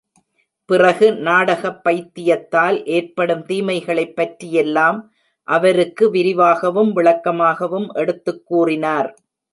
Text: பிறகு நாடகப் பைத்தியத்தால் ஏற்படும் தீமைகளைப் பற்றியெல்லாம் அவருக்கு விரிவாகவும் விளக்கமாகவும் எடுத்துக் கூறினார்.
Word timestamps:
பிறகு 0.69 1.13
நாடகப் 1.17 1.81
பைத்தியத்தால் 1.83 2.85
ஏற்படும் 2.87 3.45
தீமைகளைப் 3.45 4.15
பற்றியெல்லாம் 4.15 4.99
அவருக்கு 5.47 6.11
விரிவாகவும் 6.11 6.95
விளக்கமாகவும் 6.95 7.89
எடுத்துக் 7.93 8.45
கூறினார். 8.45 9.11